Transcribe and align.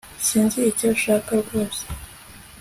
Sinzi 0.25 0.59
icyo 0.71 0.85
ushaka 0.95 1.29
rwose 1.41 1.81